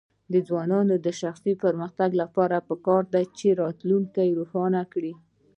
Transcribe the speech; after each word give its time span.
د 0.33 0.33
ځوانانو 0.47 0.95
د 1.05 1.07
شخصي 1.21 1.53
پرمختګ 1.63 2.09
لپاره 2.21 2.57
پکار 2.69 3.03
ده 3.13 3.21
چې 3.37 3.47
راتلونکی 3.61 4.27
روښانه 4.39 4.81
کړي. 4.93 5.13